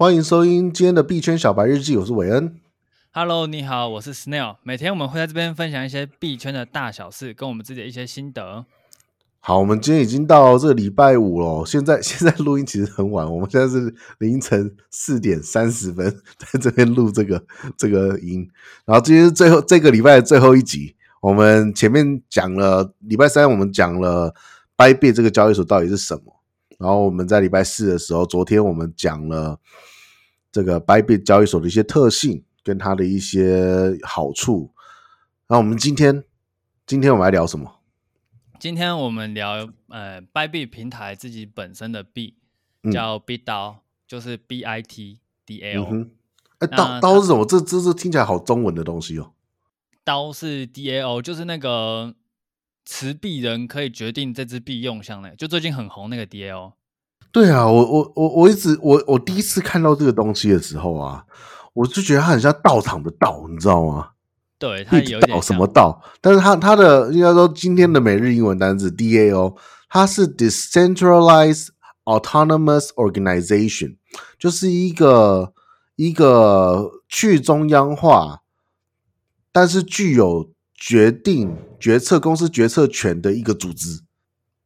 [0.00, 2.58] 欢迎收听今天的币圈小白日记，我是韦恩。
[3.12, 4.56] Hello，你好，我是 Snail。
[4.62, 8.64] 每天我们会在这边分享一些币圈的大小事，跟我们自己的一些心得。
[9.40, 11.66] 好，我们今天已经到这个礼拜五了。
[11.66, 16.10] 现在 现在录音其实很晚，我们现在是凌晨四点三十分
[16.50, 17.44] 在这边录这个
[17.76, 18.48] 这个音。
[18.86, 20.96] 然后今天是最后这个礼拜的最后一集。
[21.20, 24.34] 我们前面讲了礼拜三，我们讲了
[24.78, 26.40] Bybit 这个交易所到底是什么。
[26.78, 29.60] 然后我们在礼拜四的时候，昨天我们讲了。
[30.52, 34.72] 这个 Bybit 交易所的一些特性跟它的一些好处，
[35.48, 36.24] 那我们今天
[36.86, 37.80] 今天我们来聊什么？
[38.58, 42.34] 今天我们聊呃 Bybit 平台自己本身的币
[42.92, 46.06] 叫 BitDAO，就是 B I T D A O。
[46.58, 47.46] 哎，刀刀是什么？
[47.46, 49.32] 这这是听起来好中文的东西哦。
[50.04, 52.14] 刀是 D A O，就是那个
[52.84, 56.74] 持币人可以决定这支币用向的，就最近很红那个 D A O。
[57.32, 61.24] 对啊，我我我我一直我我第一次看到这个东西的时候啊，
[61.72, 64.10] 我就觉得它很像道场的道，你知道吗？
[64.58, 69.56] 对，它有道什么道，但是它它的应该说今天的每日英文单词 DAO，
[69.88, 71.68] 它是 Decentralized
[72.04, 73.96] Autonomous Organization，
[74.36, 75.52] 就是一个
[75.94, 78.40] 一个去中央化，
[79.52, 84.00] 但是具有决定决策公司决策权的一个组织，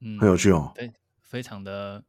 [0.01, 2.03] 嗯，很有趣哦，对，非常的。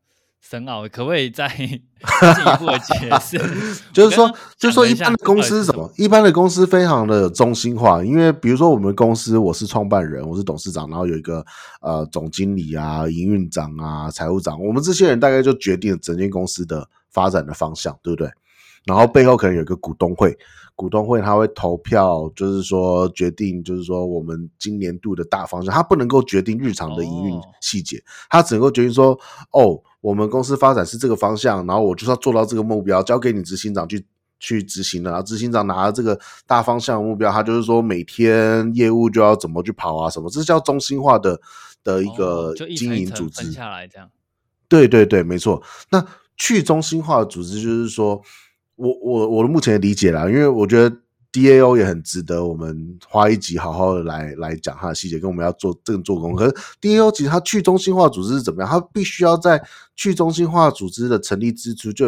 [0.48, 3.38] 深奥，可不可以再 进一步的解释？
[3.92, 5.92] 就是说，就是说，一般的公司是什么？
[5.98, 11.44] 一般的公司非常的中心化，因为比如说我们公司，我是创办人，我是董事长，然后有一个
[11.82, 18.30] 呃总经理啊、营运长啊、财务长，我们这些人大概就决定了整间公司的发展的方向，对不对？
[18.86, 20.38] 然后背后可能有一个股东会。
[20.76, 29.18] 股东会他会投票，就是说决定，就是说我们今年度的大方向，他不能够决定日常的营运细节，他只能够决定说，
[29.52, 34.06] 哦，我们公司发展是这个方向，然后我就是要做到这个目标，交给你执行长去
[34.38, 41.40] 去执行了，然后执行长拿了这个大方向目标，他就是说每天业务就要怎么去跑啊，什么，这叫中心化的
[41.86, 43.50] 的一个经营组织。
[43.54, 44.10] 下来这样，
[44.68, 45.64] 对对对，没错。
[45.90, 48.22] 那去中心化的组织就是说。
[48.76, 50.96] 我我我的目前的理解啦，因为我觉得
[51.32, 56.36] DAO 也很值得我们花一集好好的来来讲它的细节，跟我们要做这个做工。
[56.36, 58.70] 可是 DAO 其实它去中心化组织是怎么样？
[58.70, 59.62] 它必须要在
[59.96, 62.08] 去中心化组织的成立之初就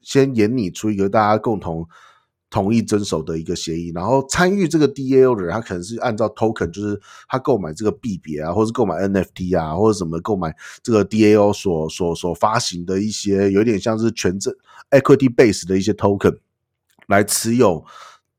[0.00, 1.86] 先演拟出一个大家共同。
[2.56, 14.54] 同意遵守的一个协议，然后参与这个 DAO 的人，他可能是按照 token，就是他购买这个币别啊，或者是购买 NFT 啊，或者什么购买这个 DAO 所所所发行的一些有点像是权证
[14.90, 16.38] equity base 的一些 token
[17.08, 17.84] 来持有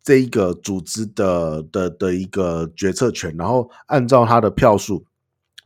[0.02, 5.06] 这一个组织的的的一个决策权，然后按照他的票数，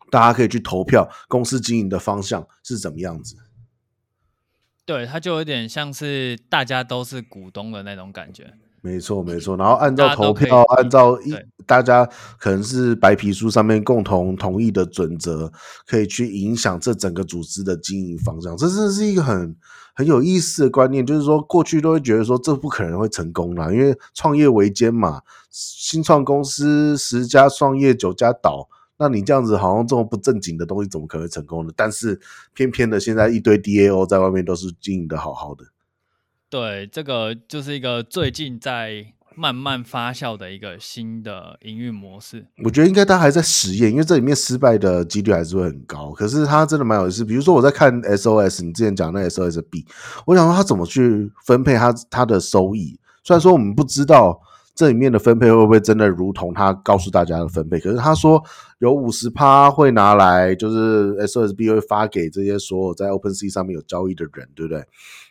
[0.09, 3.37] 大家可以去投票，公司经营的方向是怎么样子。
[4.91, 8.53] 对，它就有点像是大家都是股东的那种感觉。
[8.81, 9.55] 没错，没错。
[9.55, 11.33] 然后按照投票，按照一
[11.65, 12.05] 大家
[12.37, 15.49] 可能是白皮书上面共同同意的准则，
[15.87, 18.57] 可以去影响这整个组织的经营方向。
[18.57, 19.55] 这真的是一个很
[19.95, 28.67] 很有意思的观念，就是说过去都会觉得说这不可能会成功啦，因为创业维艰嘛，新创公司十家创业九家倒。
[29.01, 31.73] 那你这样子好像这么不正经的东西，怎么可能会成功呢？
[31.75, 32.21] 但是
[32.53, 35.65] 偏偏的，现在一堆 DAO 在外面都是经营的好好的。
[36.51, 42.45] 对，这个就是一个最近在慢慢发酵的一个新的营运模式。
[42.63, 46.11] 我觉得应该他还在实验，因为这里面失败的几率还是会很高。
[46.11, 49.83] 可是它真的蛮有意思，比如说我在看 SOS，你之前讲那 SOS B，，
[50.27, 52.99] 我想说它怎么去分配它它的收益？
[53.23, 54.39] 虽然说我们不知道。
[54.73, 57.79] 这里面的分配会不会真的如同他告诉大家的分配？
[57.79, 58.41] 可是他说
[58.79, 64.83] 有五十趴会拿来，就是 SOSB 会发给这些所有在 OpenSea 上面有交易的人，对不对？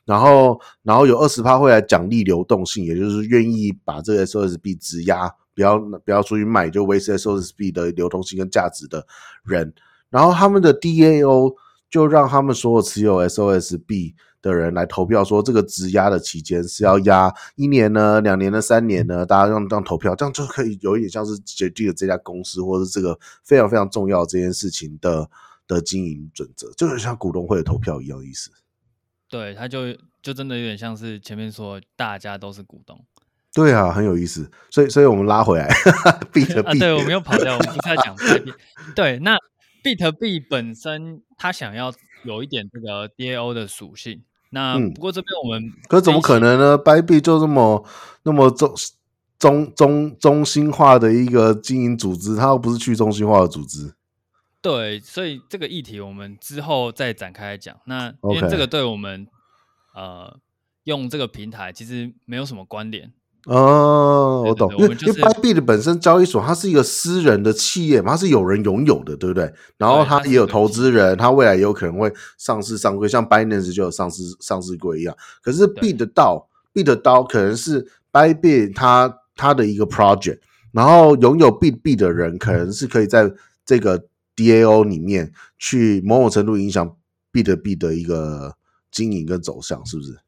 [0.04, 9.06] 然后，然后有二十趴会来奖励流动性，也就是愿意把这个 SOSB 质押，不要不要出去卖，就维持 SOSB 的流动性跟价值的
[9.44, 9.72] 人。
[10.10, 11.54] 然后他们的 DAO
[11.90, 14.14] 就让他们所有持有 SOSB。
[14.42, 19.26] 的人来投票，说这个质押的期间是要押一年呢、两年呢、三年呢？
[19.26, 25.28] 大家用这样投票，这样就可以有一点像是决定了这家公司或者是这个非常非常重要这件事情的
[25.68, 28.50] 的经营准则，就很像股东会的投票一样的意思。
[29.28, 32.98] 对，他就就真的有点像是前面说大家都是股东。
[33.52, 34.50] 对啊，很有意思。
[34.70, 35.68] 所以，所以我们拉回来，
[36.32, 36.78] 比特币。
[36.78, 38.16] 对，我们又跑掉，我们不是在讲。
[38.96, 39.36] 对，那
[39.82, 41.92] 比特币本身，它想要
[42.24, 44.22] 有一点这个 DAO 的属性。
[44.50, 47.84] 那不过这边我们、嗯，可是怎么可能呢？Bybit 就这么
[48.22, 48.74] 那么中
[49.38, 53.94] 中中中心化的一个经营组织，它又不是去中心化的组织。
[54.60, 57.76] 对，所以这个议题我们之后再展开来讲。
[57.86, 59.26] 那因为这个对我们.
[59.92, 60.38] 呃
[60.84, 63.12] 用这个平台其实没有什么关联。
[63.46, 69.50] 哦，我懂，对对对，因为 Bybit 的本身交易所它是一个私人的企业嘛，它是有人拥有的，对不对？
[69.78, 75.16] 然后它也有投资人，它未来也有可能会上市上柜，像 Binance 就有上市上市柜一样。
[75.42, 80.40] 可是 BitDAO，BitDAO 可能是 Bybit 它它的一个 project，
[80.72, 83.32] 然后拥有 BitBit 的人可能是可以在
[83.64, 84.04] 这个
[84.36, 86.94] DAO 里面去某种程度影响
[87.32, 88.54] BitBit 的一个
[88.90, 90.18] 经营跟走向，是不是？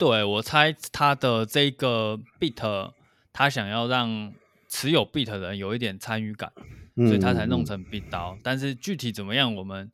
[0.00, 2.92] 对，我猜他的这个 Bit，
[3.34, 4.32] 他想要让
[4.66, 6.50] 持有 Bit 的人有一点参与感，
[6.96, 8.38] 嗯、所以他才弄成 BitDAO。
[8.42, 9.92] 但是具体怎么样，我们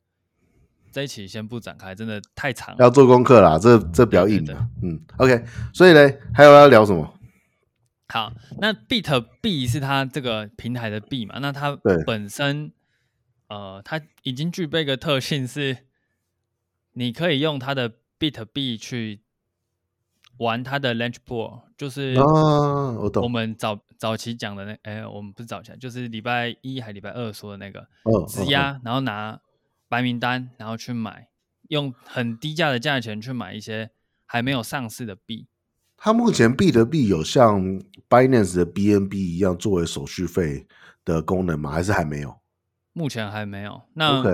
[0.93, 3.59] 这一期先不展开，真的太长了，要做功课啦。
[3.59, 5.43] 这这比较硬的，嗯，OK。
[5.73, 7.19] 所以呢，还有要聊什么？
[8.07, 8.31] 好，
[8.61, 11.39] 那 Bit B 是它这个平台的 B 嘛？
[11.39, 12.71] 那它本身，
[13.49, 15.79] 呃，它已经具备一个特性是，
[16.93, 19.19] 你可以用它的 Bit B 去。
[20.37, 27.79] 玩他的 Launch Pool 就是我们早、啊、早期讲的那哎、欸，我们不是早期，就是礼拜一还礼拜二说的那个，
[28.27, 29.39] 质、哦、押、哦，然后拿
[29.89, 31.29] 白名单，然后去买，
[31.69, 33.89] 用很低价的价钱去买一些
[34.25, 35.47] 还没有上市的币。
[35.97, 37.59] 它目前币的币有像
[38.07, 40.67] Binance 的 BNB 一样作为手续费
[41.03, 41.71] 的功能吗？
[41.71, 42.37] 还是还没有？
[42.93, 43.81] 目前还没有。
[43.93, 44.29] 那 OK，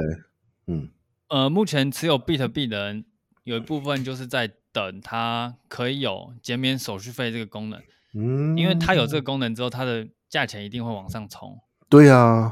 [0.67, 0.89] 嗯，
[1.29, 3.05] 呃，目前持有币的人
[3.43, 4.51] 有一部分就是在。
[4.73, 7.79] 等它可以有减免手续费这个功能，
[8.15, 11.59] 嗯，因为它有这个功能之后，它的价钱一定会往上冲。
[11.87, 12.51] 对啊，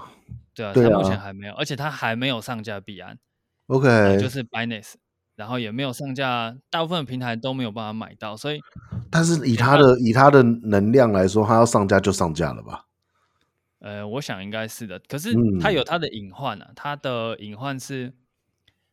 [0.53, 3.17] 对啊，它目前还没有，而且它还没有上架币安
[3.65, 4.93] ，OK，、呃、就是 Binance，
[5.35, 8.61] 然后也没有上架，大部分平台都没有办法买到，所以，
[9.09, 12.85] 但是以它的以它的能量来说，它要上架就上架了吧？
[13.79, 18.13] 呃，我想应该是的，可是它有它的隐患啊，它的隐患是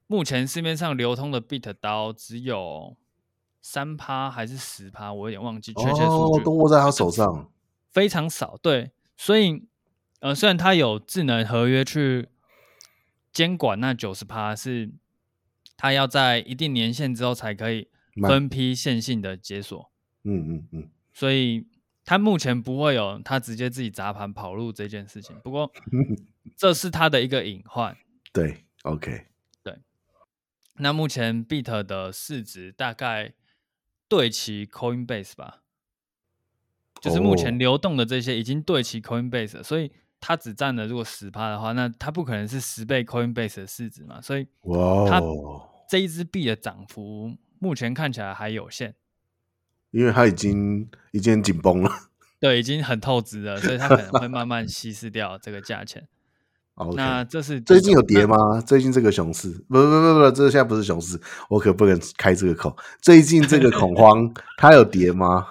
[0.07, 2.97] 目前市面上流通的 BitDAO 只有。
[3.71, 6.41] 三趴还是十趴，我有点忘记确切数据。
[6.41, 7.51] 哦，都握在他手上，
[7.91, 8.57] 非常少。
[8.63, 9.63] 对，所以
[10.21, 12.31] 呃，虽然他有智能合约去
[13.31, 14.91] 监管那九十趴，是
[15.77, 17.91] 他要在一定年限之后才可以
[18.23, 19.93] 分批线性的解锁。
[20.23, 20.91] 嗯嗯嗯。
[21.13, 21.67] 所以
[22.07, 25.37] 他目前不会有他直接自己砸盘跑路这件事情。
[25.45, 25.71] 不过
[26.57, 27.95] 这是他的一个隐患。
[28.33, 29.27] 对，OK，
[29.63, 29.77] 对。
[30.77, 33.35] 那目前 Bit 的市值大概。
[34.09, 35.63] 对齐 Coinbase 吧，
[37.01, 44.47] 就是目前流动的这些已经对齐 Coinbase 了，所以它只占了如果十趴的话，那它不可能是十倍 Coinbase 的市值嘛，所以
[45.09, 45.21] 它
[45.89, 48.95] 这一支币的涨幅目前看起来还有限，
[49.91, 51.91] 因为它已经已经紧绷了，
[52.41, 56.09] 对，已经很透支了，所以它可能会慢慢稀释掉这个价钱。
[56.79, 56.95] Okay.
[56.95, 58.61] 那这是最近有跌吗？
[58.61, 62.77] 最近这个熊市，不不不不，这现在不是熊市，我可不能开这个口。
[63.03, 65.45] 最近这个恐慌， 它有跌吗？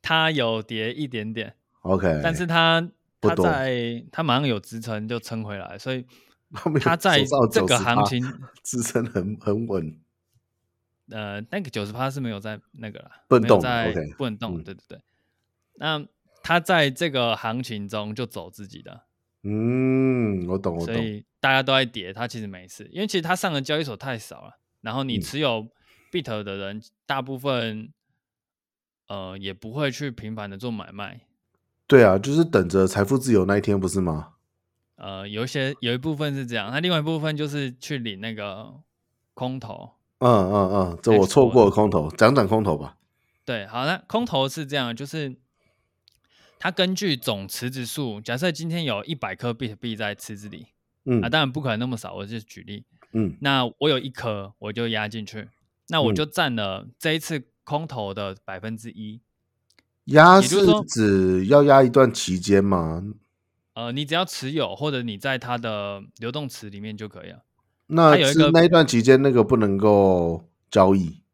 [0.00, 2.88] 它有跌一点点，OK，但是它
[3.20, 6.06] 它在它马上有支撑就撑回来，所以
[6.80, 8.24] 它在这个行情
[8.62, 9.94] 支撑很很稳。
[11.10, 14.98] 呃，那个九十趴是没有在那个了，不能动，在不能动，对对对。
[15.74, 16.02] 那
[16.42, 19.02] 它在这个行情中就走自己的。
[19.44, 20.94] 嗯，我懂，我懂。
[20.94, 24.58] 所以大家都在跌，它其实没事，因为其实它上的交易所太少了。
[24.82, 25.66] 然后你持有
[26.12, 27.92] Bit 的人，大部分
[29.08, 31.22] 呃也不会去频繁的做买卖。
[31.88, 34.34] 对啊，就是等着财富自由那一天，不是吗？
[34.96, 38.72] 呃，有一些有一部分是这样，那另外一部分就是去领那个
[39.34, 39.90] 空头。
[40.18, 42.96] 嗯嗯嗯，这我错过了空头，讲讲空头吧。
[43.44, 45.36] 对，好，那空头是这样，就是。
[46.62, 50.68] 它根据总池子数，假设今天有一百颗比特币在池子里，
[51.06, 55.48] 嗯啊，当然不可能那么少，我就举例，嗯，那我有一颗，我就压进去，
[55.88, 59.20] 那我就占了这一次空头的百分之一。
[60.04, 63.02] 压是指要压一段期间吗？
[63.74, 67.42] 呃，你只要持有，或者你在它的流动池里面就可以了。
[67.88, 71.24] 那有一个那一段期间，那个不能够交易，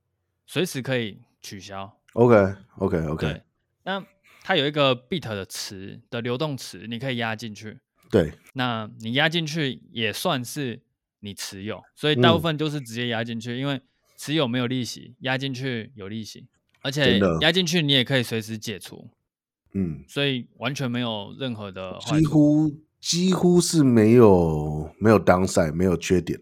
[0.47, 1.99] 随时可以取消。
[2.15, 3.43] OK，OK，OK。
[3.85, 4.03] 那。
[4.49, 7.81] 它有一个 Bit 的词的流动词，你可以压进去。
[8.11, 10.81] 对，那你压进去也算是
[11.21, 13.79] 你持有，所以大部分都是直接压进去，嗯，因为
[14.17, 16.47] 持有没有利息，压进去有利息，
[16.81, 19.11] 而且压进去你也可以随时解除。
[19.73, 26.41] 嗯，所以完全没有任何的，几乎几乎是没有没有 downside，没有缺点。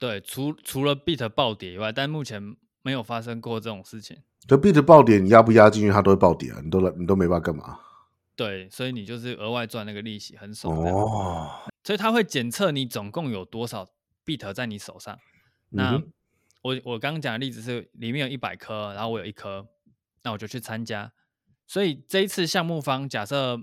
[0.00, 4.16] 对，除除了 Bit 暴跌以外，但目前没有发生过这种事情。
[4.46, 6.60] 就 Bit 暴跌，你压不压进去，它都会暴跌啊！
[6.62, 7.80] 你都你都没办法干嘛？
[8.36, 11.50] 对，所以你就是额外赚那个利息，很爽哦。
[11.82, 13.86] 所以它会检测你总共有多少
[14.24, 15.18] Bit 在你手上。
[15.70, 16.00] 那
[16.62, 19.66] 我我刚刚讲的例子是里面有一百颗，然后我有一颗，
[20.22, 21.12] 那我就去参加。
[21.66, 23.60] 所以这一次项目方假设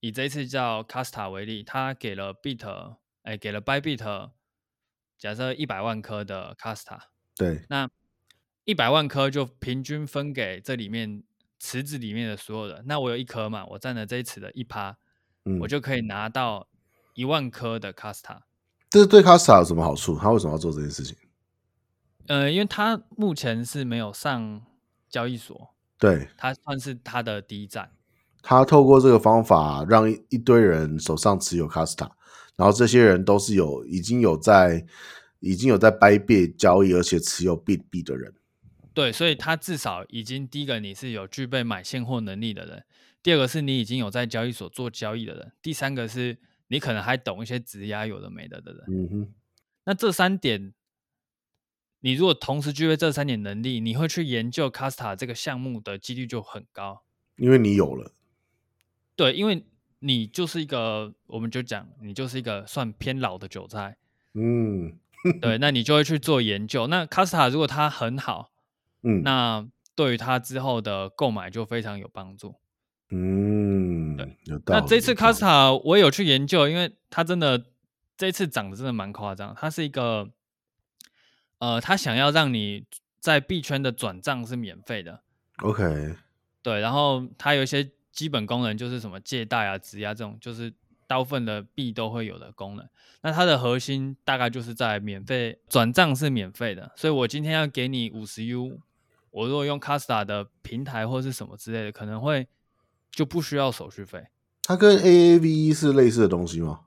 [0.00, 4.30] 以这一次叫 Casta 为例，他给了 Bit，哎，给了 Bybit，
[5.18, 6.98] 假设一百万颗的 Casta
[7.36, 7.88] 对，那
[8.66, 11.22] 一百万颗就平均分给这里面
[11.58, 12.84] 池子里面的所有人。
[12.86, 14.98] 那我有一颗嘛，我占了这一池的一趴，
[15.44, 16.68] 嗯，我就可以拿到
[17.14, 18.40] 一万颗的 Kasta。
[18.90, 20.18] 这对 Kasta 有什么好处？
[20.18, 21.16] 他为什么要做这件事情？
[22.26, 24.60] 呃，因为他目前是没有上
[25.08, 27.92] 交易所，对，他算是他的第一站。
[28.42, 32.10] 他透过这个方法，让一一堆人手上持有 Kasta，
[32.56, 34.84] 然后这些人都是有已经有在
[35.38, 38.34] 已经有在 Bybit 交易，而且持有 Bit 币的人。
[38.96, 42.82] 对，所以他至少已经第一个你是有具备买现货能力的人，
[43.22, 46.38] 第二个是你已经有在交易所做交易的人，第三个是
[46.68, 48.84] 你可能还懂一些质押有的没的的人。
[48.88, 49.34] 嗯哼，
[49.84, 50.72] 那这三点。
[52.00, 57.02] 你如果同时具备这三点能力，你会去研究 Casta 这个项目的几率就很高，
[57.36, 58.12] 因为你有了。
[59.16, 59.64] 对，因为
[59.98, 63.96] 你就是一个，我们就讲你就是一个算偏老的韭菜。
[64.34, 64.96] 嗯，
[65.42, 66.86] 对，那你就会去做研究。
[66.86, 68.52] 那 Casta 如果它很好，
[69.06, 72.56] 嗯，那对于他之后的购买就非常有帮助。
[73.10, 74.36] 嗯，对，
[74.66, 77.66] 那这次 Kasta 我有去研究，因为它真的
[78.16, 80.30] 这次涨得真的蛮夸张，它是一个。
[81.58, 82.84] 呃，它想要让你
[83.18, 85.22] 在币圈的转账是免费的
[85.62, 86.14] ，OK，
[86.60, 90.70] 对，然后它有一些基本功能，就是什么借贷啊、质押这种，就是
[91.06, 92.86] 大部分的币都会有的功能。
[93.22, 98.78] 那它的核心大概就是在免费转账是免费的，所以我今天要给你五十 U，
[99.36, 102.48] 我如果用 Casta 的平台或是什么之类的，可能会
[103.10, 104.28] 就不需要手续费。
[104.62, 106.86] 它跟 AAVE 是类似的东西吗？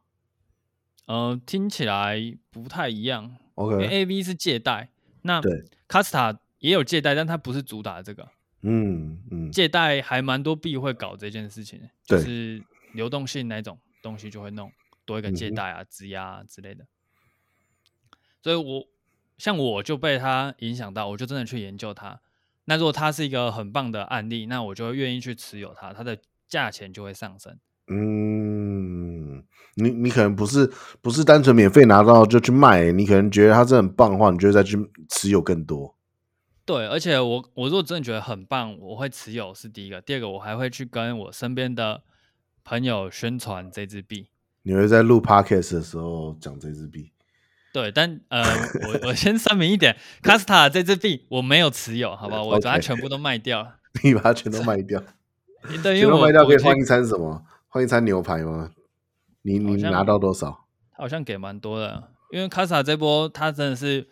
[1.06, 2.18] 呃，听起来
[2.50, 3.38] 不太一样。
[3.54, 4.90] 为 A V 是借贷，
[5.22, 5.40] 那
[5.88, 8.28] Casta 也有借贷，但它不是主打这个。
[8.62, 12.64] 嗯嗯，借贷还蛮多币会搞这件事情，就是
[12.94, 14.72] 流动性那种东西就会弄
[15.06, 16.88] 多一个借贷啊、质押啊之类的。
[18.42, 18.88] 所以我
[19.38, 22.20] 像我就被它影响到，我就真的去研究它。
[22.70, 26.16] 那如果它是一个很棒的案例，那我就会愿意去持有它，它的
[26.48, 27.58] 价钱就会上升。
[27.88, 29.44] 嗯。
[29.76, 30.70] 你你可能不是
[31.02, 34.78] 不是单纯免费拿到就去卖，你可能觉得它真的很棒的话，你就会再去
[35.10, 35.96] 持有更多。
[36.66, 42.04] 对，而且我我如果真的觉得很棒，我会持有是第一个，第二个我还会去跟我身边的
[42.64, 44.28] 朋友宣传这支币。
[44.64, 47.12] 你会在录 podcast 的时候讲这支币？
[47.72, 48.44] 对，但呃，
[48.88, 52.44] 我我先声明一点，Kasta 这支币我没有持有，好不好？
[52.44, 53.76] 我把它全部都卖掉了。
[54.04, 55.02] 你把它全都卖掉？
[55.84, 57.44] 对，因为我卖掉可以换一餐什么？
[57.68, 58.72] 换一餐牛排吗？
[59.44, 60.66] 你你拿到多少？
[60.92, 64.08] 他好像给蛮多的，因为卡萨这波它真的是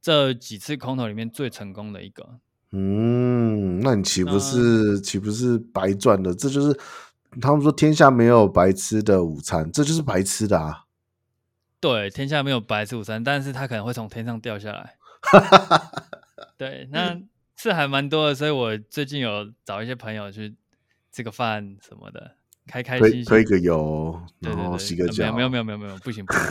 [0.00, 2.38] 这几次空投里面最成功的一个。
[2.72, 6.34] 嗯，那你岂不是岂不是白赚的？
[6.34, 6.78] 这就是
[7.40, 10.83] 他们说天下没有白吃的午餐，这就是白吃的啊。
[11.84, 14.94] 对，天下没有白吃午餐，但是他可能会从天上掉下来。
[16.56, 17.20] 对，那
[17.58, 20.56] 是还蛮多的，所以我最近有找一些朋友去
[21.12, 22.36] 吃个饭什么的。
[22.66, 25.30] 开开心心推个油，然后洗个脚。
[25.34, 26.42] 没有没有没有没有，不行不行，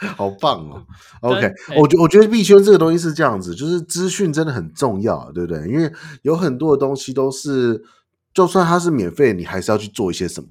[0.16, 0.86] 好棒哦！
[1.20, 5.68] OK，我觉我觉得币圈这个东西是这样子，就是资讯真的很重要，对不对？
[5.68, 7.84] 因为有很多的东西都是，
[8.32, 10.48] 就算它是免费，你还是要去做一些什么。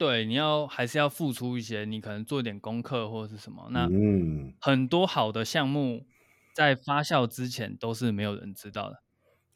[0.00, 3.68] 对，你要还是要付出一些，你可能做点功课或者是什么。
[3.70, 6.06] 那嗯，很多好的项目
[6.54, 9.02] 在发酵之前都是没有人知道的。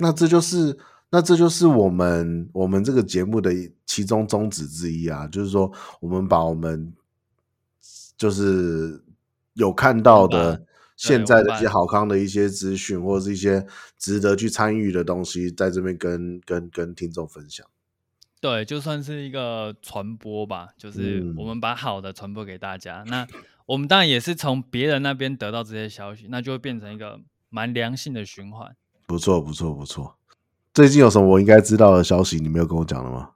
[0.00, 0.78] 那这就是。
[1.10, 3.52] 那这就是我们我们这个节目的
[3.86, 5.70] 其中宗旨之一啊，就是说
[6.00, 6.92] 我们把我们
[8.16, 9.04] 就是
[9.52, 13.64] 有看到的现在的一些好康的一些资讯，或者是一些
[13.96, 17.64] 值得去参与的东西，在这边跟跟跟听众分享。
[18.44, 23.02] 对，就算是一个传播吧，就是我们把好的传播给大家。
[23.06, 23.26] 嗯、那
[23.64, 28.76] 我们当然也是从别人那边得到这些消息，那就会变成一个蛮良性的循环。
[29.06, 30.18] 不错，不错，不错。
[30.74, 32.38] 最近有什么我应该知道的消息？
[32.38, 33.30] 你没有跟我讲了吗？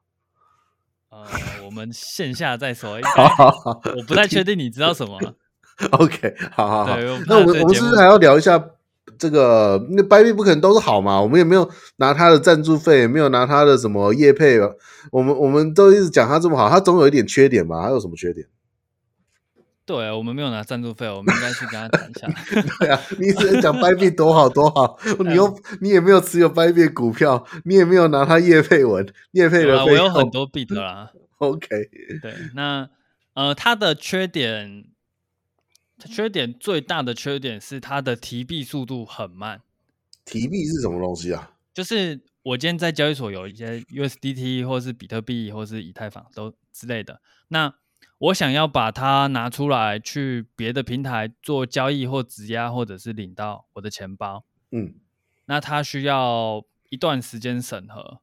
[1.08, 1.24] 呃，
[1.64, 3.00] 我们线下再说。
[3.16, 5.18] 好好好，我不太确定你知道什么。
[5.92, 6.96] OK，好好好。
[7.26, 8.62] 那我们我们是不是还要聊一下
[9.18, 9.86] 这个？
[9.90, 11.20] 那 Bybit 不可能都是好嘛？
[11.20, 14.58] 我们也没有拿他的赞助费，也没有拿他的什么业配。
[15.10, 17.82] 我们我们都一直讲他这么好，他总有一点缺点吧？
[17.82, 18.46] 他有什么缺点？
[19.84, 22.28] 对，我们没有拿赞助费，我们应该去跟他谈一下。
[22.80, 29.84] 对啊，你一直讲 Bybit 多好多好， 你又你也没有持有 Bybit 股票，你也没有拿他业配文，业配的啊。
[29.86, 31.10] 我有很多币的啦。
[31.38, 31.68] OK，
[32.20, 32.86] 对，那
[33.34, 34.84] 呃，他的缺点
[36.06, 39.62] 缺点最大的缺点是它的提币速度很慢。
[40.24, 41.56] 提币是什么东西啊？
[41.72, 47.74] 就是我今天在交易所有一些 USDT 或是比特币或是以太坊都之类的，那
[48.18, 54.94] 我想要把它拿出来去别的平台做交易或质押，或者是领到我的钱包，嗯，
[55.46, 58.20] 那它需要一段时间审核，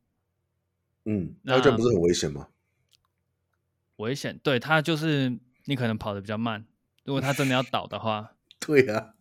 [1.05, 2.49] 嗯，那这不是很危险吗？
[3.95, 6.65] 危险，对，它就是你可能跑得比较慢。
[7.05, 9.13] 如果他真的要倒的话， 对呀、啊，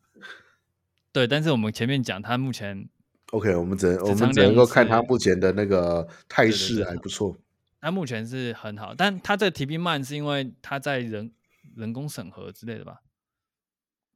[1.13, 1.27] 对。
[1.27, 2.89] 但是我们前面讲，他目前
[3.31, 7.37] OK，我们只能我们只能够看他目前的那个态势还不错。
[7.81, 11.31] 它目前是很好，但他这个提币慢是因为他在人
[11.77, 13.03] 人工审核之类的吧？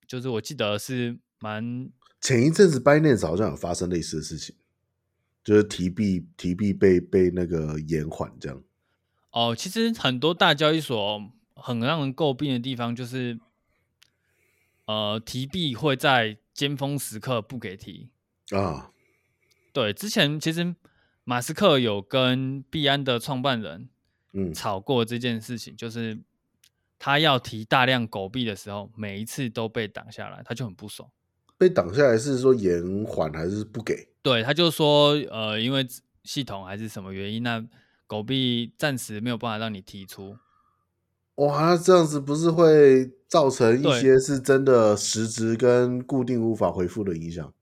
[0.07, 1.91] 就是我记得是蛮
[2.23, 4.57] 前一阵子 Binance 好像有发生类似的事情，
[5.45, 8.63] 就是提币提币被被那个延缓这样。
[9.33, 11.21] 哦，其实很多大交易所
[11.55, 13.39] 很让人诟病的地方就是。
[14.89, 18.09] 呃，提币会在尖峰时刻不给提
[18.53, 18.91] 啊。
[19.71, 20.75] 对，之前其实
[21.25, 23.91] 马斯克有跟币安的创办人
[24.33, 26.19] 嗯吵过这件事情，嗯，就是
[26.99, 31.07] 他要提大量狗币的时候，每一次都被挡下来，他就很不爽。
[31.59, 34.09] 被挡下来是说延缓还是不给？
[34.23, 35.87] 对，他就说呃，因为
[36.25, 37.63] 系统还是什么原因，那
[38.07, 40.39] 狗币暂时没有办法让你提出。
[41.39, 47.53] 哇，那这样子不是会造成一些是真的实质跟固定无法回复的影响？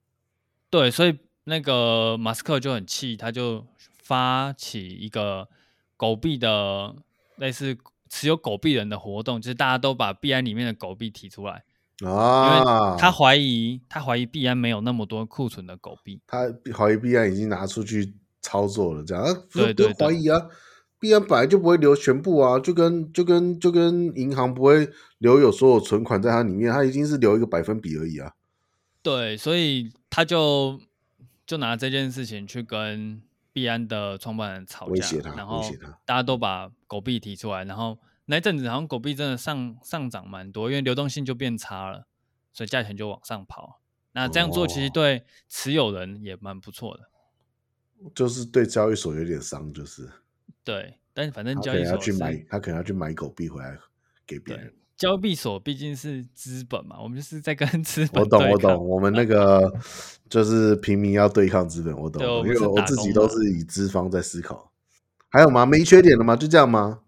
[0.69, 3.63] 对，所以那个马斯克就很气，他就
[4.01, 5.47] 发起一个
[5.95, 6.95] 狗币的
[7.35, 7.77] 类似
[8.09, 11.63] 持有狗币人的活动，就是大家都把币安里面的狗币提出来
[12.03, 20.41] 啊，因为他怀疑他怀疑币安没有那么多库存的狗币，他怀疑币安已经拿出去操作了，这样啊，对对，怀疑啊。
[20.99, 24.89] 币安本来就不会留全部啊，就跟就跟就跟银行不会
[25.19, 28.33] 留有所有存款在它里面，它已经是留一个百分比而已啊。
[29.03, 30.79] 对，所以他就
[31.45, 33.21] 就拿这件事情去跟
[33.53, 35.61] 币安的创办人吵架，然后
[36.03, 42.07] 大家都把狗币提出来，然后那阵子好像狗币真的上上涨蛮多，因为流动性就变差了，
[42.51, 43.79] 所以价钱就往上跑。
[44.13, 47.03] 那这样做其实对持有人也蛮不错的，
[47.99, 50.09] 哦，就是对交易所有点伤，就是。
[50.67, 53.77] 对，但是反正交易所要去买，他可能要去买狗币回来
[54.25, 54.73] 给别人。
[54.97, 58.21] 交易所毕竟是资本嘛，我们就是在跟 资本。
[58.21, 59.71] 我懂，我懂，我们那个
[60.27, 62.21] 就是平民要对抗资本，我懂。
[62.45, 64.73] 因为我自己都是以资方在思考。
[65.29, 65.65] 还有吗？
[65.65, 66.35] 没缺点了吗？
[66.35, 66.99] 就这样吗？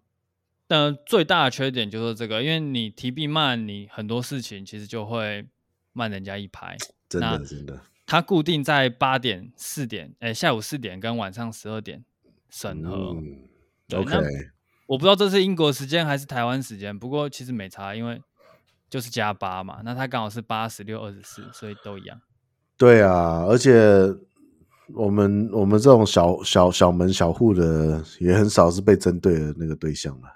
[0.66, 5.46] 但最大的缺点就是这个，因为你提币慢，你很多事情其实就会
[5.92, 6.78] 慢人家一拍。
[7.10, 7.82] 真的，真的。
[8.06, 12.06] 它固定在八点、四点，哎，下午四点跟晚上十二点。
[12.52, 13.49] 审核、嗯、
[13.94, 14.16] ，OK，
[14.88, 18.22] 我不知道这是英国时间还是台湾时间，不过其实没差，因为
[18.90, 22.20] 就是加八嘛，那它刚好是八十六二十四，所以都一样。
[22.78, 23.74] 对啊，而且
[24.94, 30.28] 我们我们这种小小小门小户的也很少是被针对的那个对象了。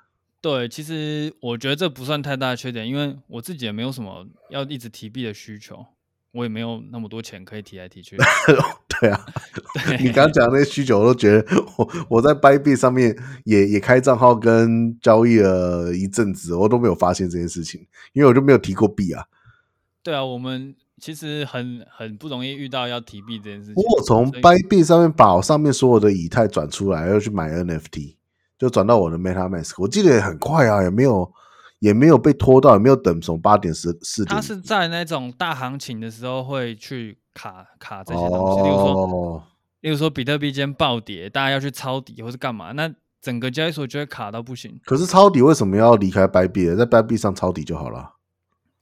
[0.42, 5.86] 对，其实我觉得这不算太大的缺点，因为我自己也没有什么要一直提币的需求。
[6.34, 8.18] 我也没有那么多钱可以提来提去。
[9.00, 9.26] 对啊，
[9.86, 11.46] 对你刚讲的那些需求，我都觉得
[11.78, 19.26] 我我在 Bybit 上面也也开账号跟交易了一阵子，我都没有发现这件事情，因为我就没有提过币啊。
[20.02, 23.76] 对啊，我们其实很很不容易遇到要提币这件事情。
[23.76, 28.16] 我从 Bybit 上面把我上面所有的以太转出来，要去买 NFT，
[28.60, 29.74] 就转到我的 MetaMask。
[29.78, 31.32] 我记得也很快啊，也没有。
[31.84, 34.34] 也没有被拖到，也没有等从八点十四点。
[34.34, 39.48] 他是在那种大行情的时候会去卡卡这些东西，哦、例如说，
[39.82, 44.80] 例如说比特币今天暴跌，大家要去抄底或是干嘛，那整个交易所就会卡到不行。
[44.86, 46.78] 可是抄底为什么要离开 Bybit？
[46.78, 48.14] 在 Bybit 上抄底就好了。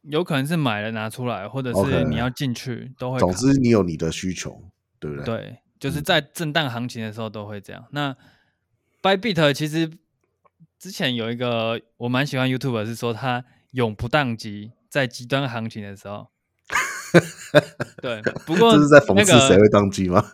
[0.03, 2.99] 有可能是买了拿出来，或者是你要进去、okay.
[2.99, 3.17] 都会。
[3.17, 4.61] 总之你有你的需求，
[4.99, 5.25] 对不对？
[5.25, 7.83] 对，就是在震荡行情的时候都会这样。
[7.93, 8.15] 嗯、
[9.01, 9.89] 那 Bybit 其实。
[10.81, 16.27] 之前有一个我蛮喜欢 YouTuber 是说他永不宕机，在极端行情的时候。
[18.01, 20.25] 对，不过、那个、这是在讽刺谁会宕机吗？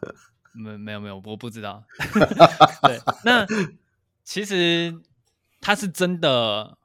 [0.54, 1.84] 没没有没有，我不知道。
[2.88, 3.46] 对，那
[4.24, 4.98] 其实
[5.60, 6.78] 他是真的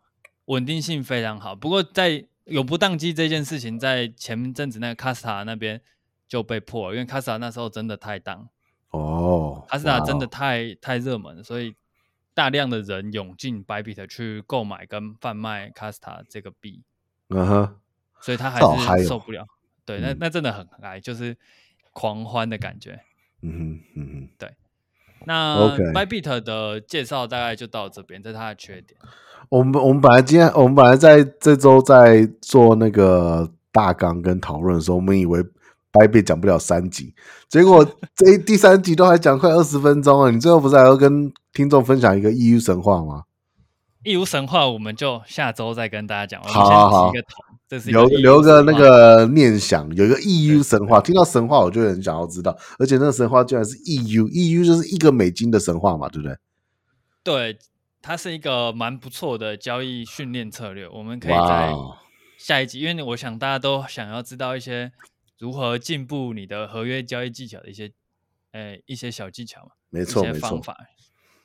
[0.47, 1.55] 稳定性非常好。
[1.55, 5.81] 不过在永不宕机这件事情，在前阵子那个卡斯塔那边
[6.27, 8.49] 就被破了，因为卡斯塔那时候真的太当
[8.91, 11.77] 哦卡斯塔真的太太热门了，所以。
[12.35, 16.83] 大量的人涌进 Bybit 去购买跟贩卖 Kasta 这个币，
[17.29, 17.75] 嗯哼，
[18.21, 18.61] 所以他还
[18.99, 19.47] 是受不了。
[19.85, 21.37] 对，那那真的很嗨，就是
[21.93, 23.01] 狂欢的感觉。
[23.43, 24.55] 嗯哼，嗯哼，对。
[25.25, 28.99] 那 Bybit 的介绍大概就到这边，这是它的缺点。
[29.49, 35.41] 我们我们本来今天我们本来在这周在做那个大纲跟讨论的时候，我们以为
[35.93, 37.15] Bybit 讲不了三集，
[37.49, 37.85] 结果
[38.17, 40.31] 这第三集都还讲快二十分钟了。
[40.31, 43.25] 你最后不是还要跟听众分享一个 EU 神话吗
[44.05, 46.43] ？EU 神话我们就下周再跟大家讲。
[46.43, 47.13] 好好好。
[47.87, 56.37] 留留个那个念想，有一个 EU 神话，听到神话我就很想要知道，而且那个神话居然是 EU，EU 就是一个美金的神话嘛，对不对？
[57.25, 57.59] 对，
[58.03, 61.73] 它是一个蛮不错的交易训练策略，我们可以在
[62.37, 64.93] 下一集，因为我想大家都想要知道一些
[65.43, 67.91] 如何进步你的合约交易技巧的一些，
[68.53, 70.63] 呃，一些小技巧嘛，没错，没错。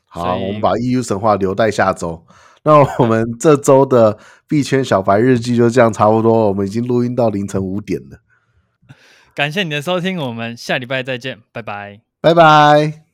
[0.05, 2.23] 好，我们把 EU 神话留待下周。
[2.61, 8.19] 那我们 这周的币圈小白日记就这样差不多，我们已经录音到凌晨五点了。
[9.33, 13.06] 感谢你的收听，我们下礼拜再见，拜拜，拜拜。